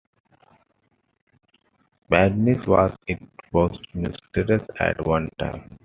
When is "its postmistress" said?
3.05-4.63